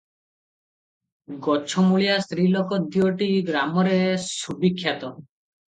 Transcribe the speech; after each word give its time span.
ଗଛମୁଳିଆ 1.47 2.17
ସ୍ତ୍ରୀଲୋକ 2.25 2.81
ଦିଓଟି 2.97 3.29
ଗ୍ରାମରେ 3.53 4.03
ସୁବିଖ୍ୟାତ। 4.27 5.15